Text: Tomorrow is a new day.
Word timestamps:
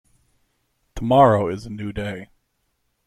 Tomorrow 0.95 1.49
is 1.49 1.67
a 1.67 1.69
new 1.69 1.93
day. 1.93 2.29